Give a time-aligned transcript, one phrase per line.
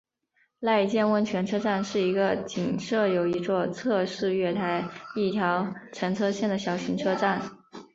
[0.61, 7.39] 濑见温泉车站是一个仅设有一座侧式月台一条乘车线的小型车站。